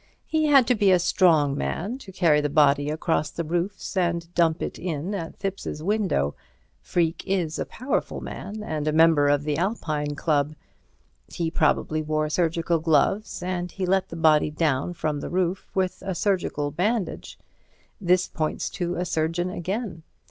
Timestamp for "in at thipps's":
4.79-5.83